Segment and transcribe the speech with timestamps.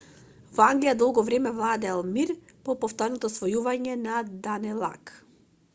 [0.59, 2.33] во англија долго време владеел мир
[2.69, 5.19] по повторното освојување на данелаг